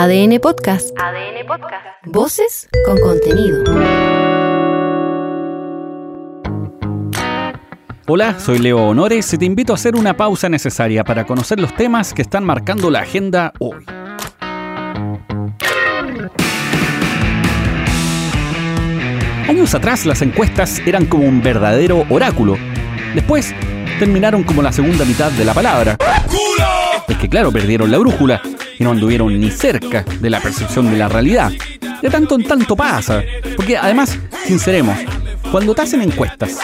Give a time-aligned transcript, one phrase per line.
[0.00, 0.96] ADN Podcast.
[0.96, 1.84] ADN Podcast.
[2.04, 3.64] Voces con contenido.
[8.06, 11.74] Hola, soy Leo Honores y te invito a hacer una pausa necesaria para conocer los
[11.74, 13.84] temas que están marcando la agenda hoy.
[19.48, 22.56] Años atrás las encuestas eran como un verdadero oráculo.
[23.16, 23.52] Después
[23.98, 25.96] terminaron como la segunda mitad de la palabra.
[27.08, 28.40] Es que claro, perdieron la brújula
[28.78, 31.52] y no anduvieron ni cerca de la percepción de la realidad.
[32.02, 33.22] De tanto en tanto pasa.
[33.56, 34.96] Porque además, sinceremos,
[35.50, 36.58] cuando te hacen encuestas,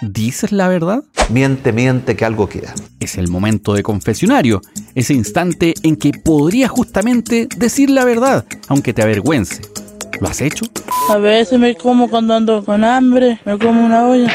[0.00, 1.02] ¿dices la verdad?
[1.28, 2.74] Miente, miente que algo queda.
[3.00, 4.62] Es el momento de confesionario,
[4.94, 9.62] ese instante en que podrías justamente decir la verdad, aunque te avergüence.
[10.20, 10.64] ¿Lo has hecho?
[11.10, 14.32] A veces me como cuando ando con hambre, me como una olla.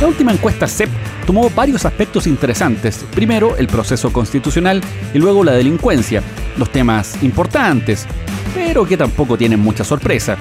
[0.00, 0.90] La última encuesta CEP
[1.24, 3.04] tomó varios aspectos interesantes.
[3.14, 4.80] Primero, el proceso constitucional
[5.12, 6.22] y luego la delincuencia,
[6.56, 8.06] los temas importantes,
[8.54, 10.36] pero que tampoco tienen mucha sorpresa.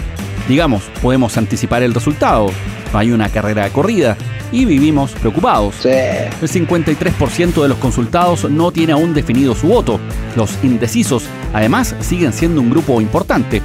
[0.47, 2.51] Digamos, podemos anticipar el resultado.
[2.93, 4.17] Hay una carrera de corrida
[4.51, 5.85] y vivimos preocupados.
[5.85, 9.99] El 53% de los consultados no tiene aún definido su voto.
[10.35, 11.23] Los indecisos,
[11.53, 13.61] además, siguen siendo un grupo importante.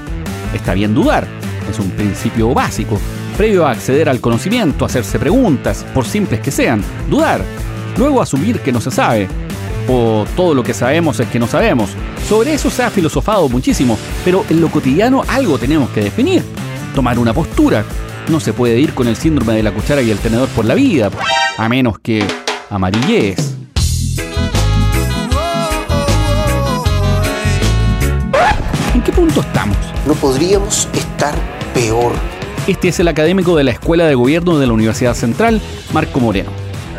[0.55, 1.27] Está bien dudar,
[1.71, 2.99] es un principio básico,
[3.39, 7.41] previo a acceder al conocimiento, hacerse preguntas, por simples que sean, dudar,
[7.97, 9.29] luego asumir que no se sabe,
[9.89, 11.91] o todo lo que sabemos es que no sabemos.
[12.29, 16.43] Sobre eso se ha filosofado muchísimo, pero en lo cotidiano algo tenemos que definir,
[16.97, 17.85] tomar una postura.
[18.29, 20.75] No se puede ir con el síndrome de la cuchara y el tenedor por la
[20.75, 21.09] vida,
[21.57, 22.27] a menos que
[22.71, 23.55] amarillees.
[28.95, 29.77] ¿En qué punto estamos?
[30.09, 31.37] No podríamos estar
[31.73, 32.38] peor.
[32.69, 35.63] Este es el académico de la Escuela de Gobierno de la Universidad Central,
[35.95, 36.51] Marco Moreno.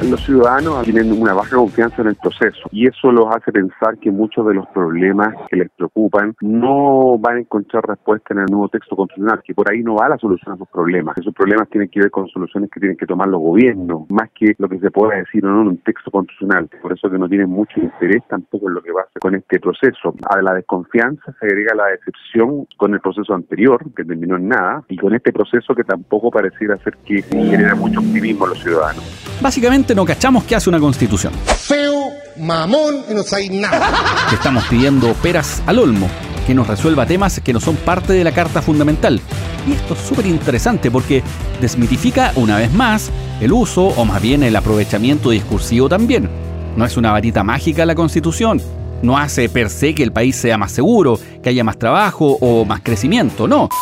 [0.03, 4.09] Los ciudadanos tienen una baja confianza en el proceso y eso los hace pensar que
[4.09, 8.69] muchos de los problemas que les preocupan no van a encontrar respuesta en el nuevo
[8.69, 11.18] texto constitucional, que por ahí no va la solución a sus problemas.
[11.18, 14.56] Esos problemas tienen que ver con soluciones que tienen que tomar los gobiernos, más que
[14.57, 16.69] lo que se pueda decir o no en un texto constitucional.
[16.81, 19.35] Por eso que no tienen mucho interés tampoco en lo que va a hacer con
[19.35, 20.16] este proceso.
[20.29, 24.84] A la desconfianza se agrega la decepción con el proceso anterior, que terminó en nada,
[24.88, 29.03] y con este proceso que tampoco pareciera ser que genera mucho optimismo a los ciudadanos.
[29.41, 31.33] Básicamente no cachamos que hace una constitución.
[31.45, 33.91] Feo, mamón y no sabéis nada.
[34.29, 36.07] Que estamos pidiendo peras al olmo,
[36.45, 39.19] que nos resuelva temas que no son parte de la Carta Fundamental.
[39.67, 41.23] Y esto es súper interesante porque
[41.61, 43.11] desmitifica una vez más
[43.41, 46.29] el uso o más bien el aprovechamiento discursivo también.
[46.75, 48.61] No es una varita mágica la constitución.
[49.01, 52.66] No hace per se que el país sea más seguro, que haya más trabajo o
[52.66, 53.69] más crecimiento, no.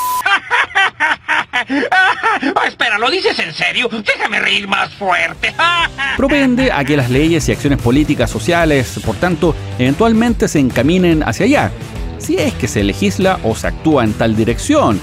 [2.55, 3.89] Oh, espera, ¿lo dices en serio?
[3.91, 5.53] Déjame reír más fuerte.
[6.17, 11.45] Propende a que las leyes y acciones políticas, sociales, por tanto, eventualmente se encaminen hacia
[11.45, 11.71] allá.
[12.17, 14.99] Si es que se legisla o se actúa en tal dirección,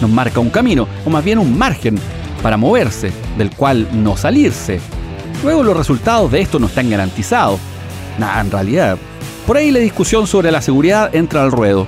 [0.00, 1.98] nos marca un camino, o más bien un margen,
[2.42, 4.80] para moverse, del cual no salirse.
[5.42, 7.58] Luego los resultados de esto no están garantizados.
[8.18, 8.98] Nada, en realidad.
[9.46, 11.86] Por ahí la discusión sobre la seguridad entra al ruedo.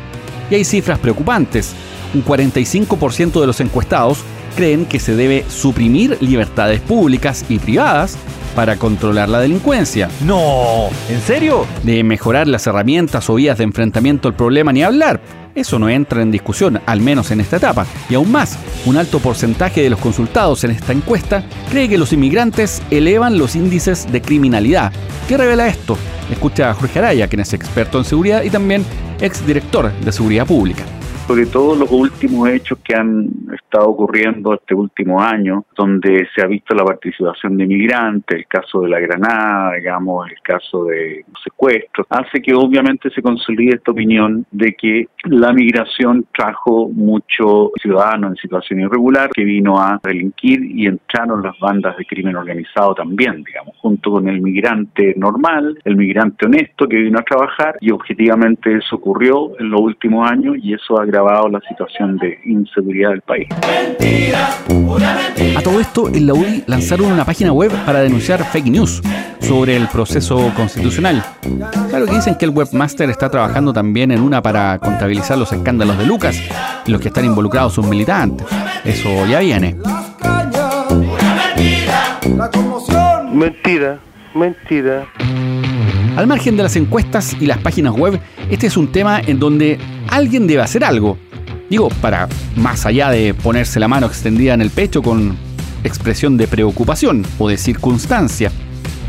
[0.51, 1.75] Y hay cifras preocupantes
[2.15, 4.19] un 45% de los encuestados
[4.61, 8.19] creen que se debe suprimir libertades públicas y privadas
[8.55, 10.11] para controlar la delincuencia.
[10.23, 11.67] No, ¿en serio?
[11.83, 15.23] De mejorar las herramientas o vías de enfrentamiento al problema ni hablar.
[15.55, 17.87] Eso no entra en discusión, al menos en esta etapa.
[18.11, 22.13] Y aún más, un alto porcentaje de los consultados en esta encuesta cree que los
[22.13, 24.93] inmigrantes elevan los índices de criminalidad.
[25.27, 25.97] ¿Qué revela esto?
[26.31, 28.85] Escucha a Jorge Araya, quien es experto en seguridad y también
[29.23, 30.85] exdirector de seguridad pública
[31.31, 36.47] sobre todo los últimos hechos que han estado ocurriendo este último año, donde se ha
[36.49, 42.05] visto la participación de migrantes, el caso de la Granada, digamos, el caso de secuestros,
[42.11, 48.35] hace que obviamente se consolide esta opinión de que la migración trajo mucho ciudadano en
[48.35, 53.77] situación irregular que vino a delinquir y entraron las bandas de crimen organizado también, digamos,
[53.77, 58.97] junto con el migrante normal, el migrante honesto que vino a trabajar y objetivamente eso
[58.97, 63.49] ocurrió en los últimos años y eso ha la situación de inseguridad del país.
[65.57, 69.03] A todo esto, en la UDI lanzaron una página web para denunciar fake news
[69.41, 71.23] sobre el proceso constitucional.
[71.91, 75.99] Claro que dicen que el webmaster está trabajando también en una para contabilizar los escándalos
[75.99, 76.41] de Lucas
[76.87, 78.47] y los que están involucrados son militantes.
[78.85, 79.77] Eso ya viene.
[83.33, 83.99] Mentira,
[84.35, 85.07] mentira.
[86.17, 88.21] Al margen de las encuestas y las páginas web,
[88.51, 89.79] este es un tema en donde
[90.11, 91.17] alguien debe hacer algo.
[91.69, 95.37] Digo, para más allá de ponerse la mano extendida en el pecho con
[95.85, 98.51] expresión de preocupación o de circunstancia.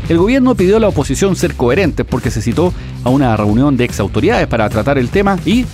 [0.08, 2.72] el gobierno pidió a la oposición ser coherente porque se citó
[3.04, 5.64] a una reunión de ex autoridades para tratar el tema y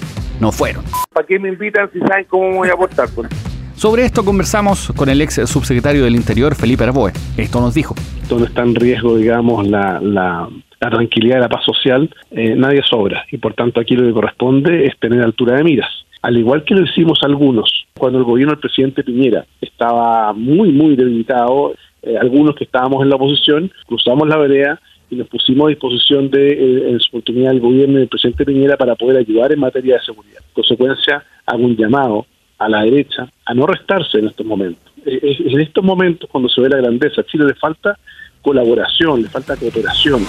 [0.40, 0.84] no fueron.
[1.12, 3.08] ¿Para qué me invitan si saben cómo voy a votar?
[3.14, 3.28] Pues?
[3.74, 7.12] Sobre esto conversamos con el ex subsecretario del Interior, Felipe Arboe.
[7.36, 7.94] Esto nos dijo.
[8.28, 10.48] Donde está en riesgo, digamos, la, la,
[10.78, 13.24] tranquilidad y la paz social, eh, nadie sobra.
[13.30, 15.90] Y por tanto aquí lo que corresponde es tener altura de miras.
[16.22, 20.96] Al igual que lo hicimos algunos, cuando el gobierno del presidente Piñera estaba muy, muy
[20.96, 24.80] debilitado, eh, algunos que estábamos en la oposición, cruzamos la vereda
[25.10, 28.76] y nos pusimos a disposición de, eh, en su oportunidad, del gobierno del presidente Piñera
[28.76, 30.40] para poder ayudar en materia de seguridad.
[30.40, 32.26] En consecuencia, hago un llamado
[32.58, 34.82] a la derecha a no restarse en estos momentos.
[35.06, 37.20] En estos momentos cuando se ve la grandeza.
[37.20, 37.96] A Chile le falta
[38.42, 40.24] colaboración, le falta cooperación.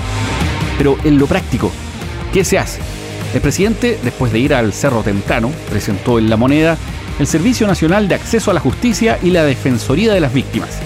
[0.77, 1.71] Pero en lo práctico,
[2.33, 2.81] ¿qué se hace?
[3.33, 6.77] El presidente, después de ir al Cerro temprano, presentó en la moneda
[7.19, 10.79] el Servicio Nacional de Acceso a la Justicia y la Defensoría de las Víctimas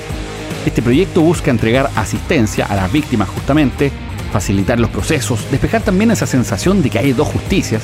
[0.65, 3.91] este proyecto busca entregar asistencia a las víctimas justamente,
[4.31, 7.83] facilitar los procesos, despejar también esa sensación de que hay dos justicias.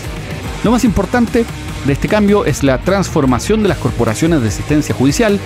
[0.64, 1.46] Lo más importante
[1.86, 5.40] de este cambio es la transformación de las corporaciones de asistencia judicial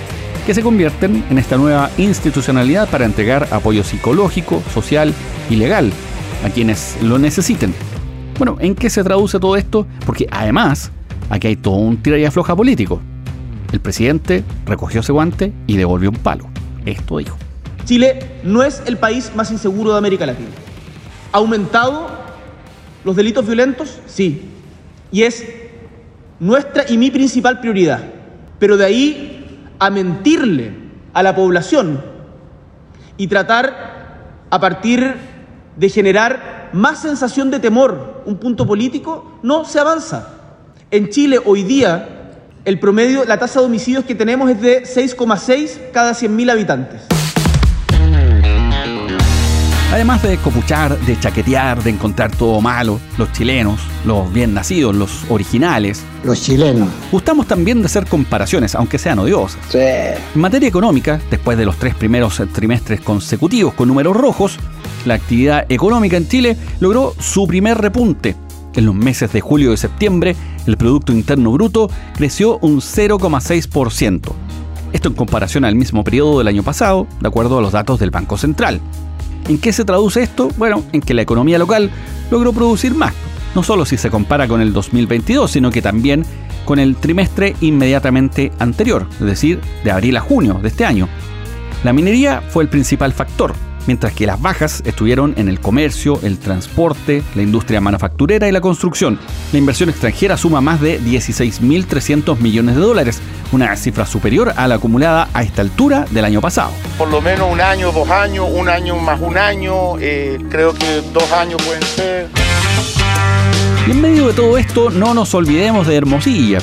[0.46, 5.14] que se convierten en esta nueva institucionalidad para entregar apoyo psicológico, social
[5.50, 5.92] y legal
[6.44, 7.74] a quienes lo necesiten.
[8.38, 9.86] Bueno, ¿en qué se traduce todo esto?
[10.06, 10.92] Porque además,
[11.30, 13.00] aquí hay todo un tira y afloja político.
[13.72, 16.50] El presidente recogió ese guante y devolvió un palo.
[16.86, 17.38] Esto dijo.
[17.86, 20.50] Chile no es el país más inseguro de América Latina.
[21.32, 22.08] ¿Ha aumentado
[23.04, 24.00] los delitos violentos?
[24.08, 24.50] Sí.
[25.12, 25.63] Y es
[26.44, 28.02] nuestra y mi principal prioridad.
[28.60, 30.74] Pero de ahí a mentirle
[31.14, 32.04] a la población
[33.18, 35.16] y tratar a partir
[35.78, 40.34] de generar más sensación de temor, un punto político, no se avanza.
[40.92, 42.10] En Chile hoy día
[42.66, 47.02] el promedio, la tasa de homicidios que tenemos es de 6,6 cada 100.000 habitantes.
[49.94, 55.24] Además de copuchar, de chaquetear, de encontrar todo malo, los chilenos, los bien nacidos, los
[55.30, 56.02] originales.
[56.24, 56.90] Los chilenos.
[57.12, 59.60] Gustamos también de hacer comparaciones, aunque sean odiosas.
[59.70, 59.78] Sí.
[59.78, 64.58] En materia económica, después de los tres primeros trimestres consecutivos con números rojos,
[65.06, 68.36] la actividad económica en Chile logró su primer repunte.
[68.74, 70.36] En los meses de julio y septiembre,
[70.66, 74.34] el Producto Interno Bruto creció un 0,6%.
[74.92, 78.10] Esto en comparación al mismo periodo del año pasado, de acuerdo a los datos del
[78.10, 78.82] Banco Central.
[79.48, 80.50] ¿En qué se traduce esto?
[80.58, 81.92] Bueno, en que la economía local
[82.32, 83.14] logró producir más,
[83.56, 86.26] no solo si se compara con el 2022, sino que también
[86.66, 91.10] con el trimestre inmediatamente anterior, es decir, de abril a junio de este año.
[91.84, 93.54] La minería fue el principal factor,
[93.88, 98.62] mientras que las bajas estuvieron en el comercio, el transporte, la industria manufacturera y la
[98.62, 99.20] construcción.
[99.52, 103.22] La inversión extranjera suma más de 16.300 millones de dólares,
[103.52, 106.72] una cifra superior a la acumulada a esta altura del año pasado.
[106.98, 111.02] Por lo menos un año, dos años, un año más un año, eh, creo que
[111.14, 112.30] dos años pueden ser.
[113.88, 116.60] Y en medio de todo esto, no nos olvidemos de Hermosilla,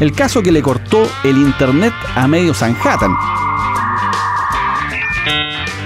[0.00, 3.14] el caso que le cortó el Internet a medio Sanhattan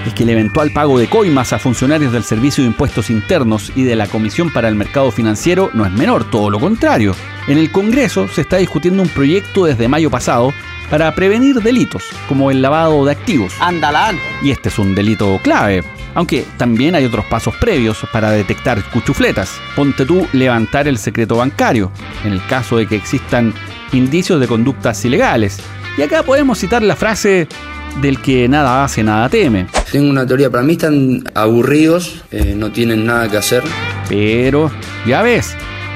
[0.05, 3.83] es que el eventual pago de coimas a funcionarios del Servicio de Impuestos Internos y
[3.83, 7.15] de la Comisión para el Mercado Financiero no es menor, todo lo contrario.
[7.47, 10.53] En el Congreso se está discutiendo un proyecto desde mayo pasado
[10.89, 13.53] para prevenir delitos, como el lavado de activos.
[13.59, 14.17] ¡Andalán!
[14.41, 15.83] Y este es un delito clave,
[16.15, 19.59] aunque también hay otros pasos previos para detectar cuchufletas.
[19.75, 21.91] Ponte tú levantar el secreto bancario,
[22.23, 23.53] en el caso de que existan
[23.91, 25.59] indicios de conductas ilegales.
[25.97, 27.47] Y acá podemos citar la frase
[28.01, 29.67] del que nada hace, nada teme.
[29.91, 33.63] Tengo una teoría, para mí están aburridos, eh, no tienen nada que hacer.
[34.07, 34.71] Pero,
[35.05, 35.55] ya ves,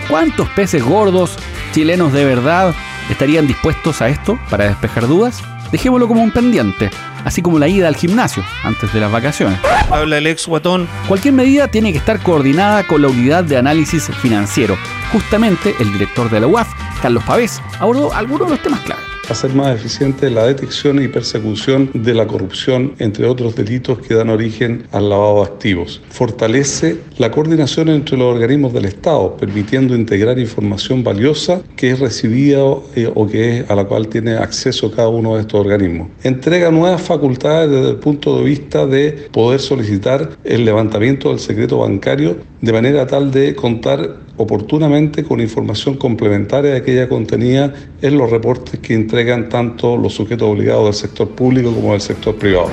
[0.10, 1.38] ¿cuántos peces gordos
[1.74, 2.74] chilenos de verdad
[3.10, 5.42] estarían dispuestos a esto para despejar dudas?
[5.72, 6.92] Dejémoslo como un pendiente,
[7.26, 9.60] así como la ida al gimnasio antes de las vacaciones.
[9.90, 10.88] Habla el ex guatón.
[11.08, 14.78] Cualquier medida tiene que estar coordinada con la unidad de análisis financiero.
[15.12, 16.68] Justamente el director de la UAF,
[17.02, 21.90] Carlos Pavés, abordó algunos de los temas clave hacer más eficiente la detección y persecución
[21.94, 26.02] de la corrupción, entre otros delitos que dan origen al lavado de activos.
[26.10, 32.62] Fortalece la coordinación entre los organismos del Estado, permitiendo integrar información valiosa que es recibida
[32.96, 36.10] eh, o que es, a la cual tiene acceso cada uno de estos organismos.
[36.24, 41.80] Entrega nuevas facultades desde el punto de vista de poder solicitar el levantamiento del secreto
[41.80, 48.30] bancario de manera tal de contar oportunamente con información complementaria de aquella contenida en los
[48.32, 52.70] reportes que entregan tanto los sujetos obligados del sector público como del sector privado.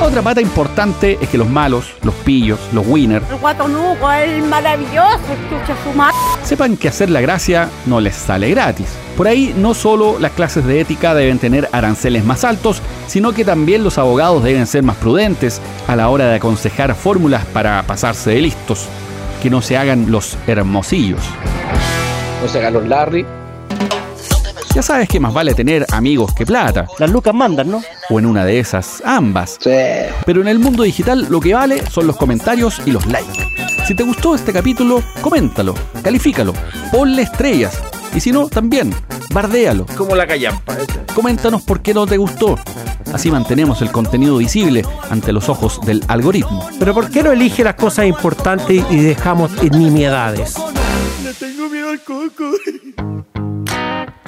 [0.00, 5.20] Otra pata importante es que los malos, los pillos, los winners, el guatonuco, el maravilloso,
[5.32, 8.86] escucha su sepan que hacer la gracia no les sale gratis.
[9.18, 13.44] Por ahí no solo las clases de ética deben tener aranceles más altos, sino que
[13.44, 18.30] también los abogados deben ser más prudentes a la hora de aconsejar fórmulas para pasarse
[18.30, 18.86] de listos,
[19.42, 21.20] que no se hagan los hermosillos.
[22.42, 23.43] No se hagan los Larry.
[24.74, 26.88] Ya sabes que más vale tener amigos que plata.
[26.98, 27.80] Las lucas mandan, ¿no?
[28.10, 29.56] O en una de esas, ambas.
[29.60, 29.70] Sí.
[30.26, 33.46] Pero en el mundo digital lo que vale son los comentarios y los likes.
[33.86, 36.52] Si te gustó este capítulo, coméntalo, califícalo,
[36.90, 37.80] ponle estrellas.
[38.16, 38.92] Y si no, también,
[39.32, 39.86] bardéalo.
[39.96, 40.76] Como la callampa.
[41.14, 42.58] Coméntanos por qué no te gustó.
[43.12, 46.68] Así mantenemos el contenido visible ante los ojos del algoritmo.
[46.80, 50.56] Pero ¿por qué no elige las cosas importantes y dejamos nimiedades?
[51.22, 52.50] Le tengo miedo al coco.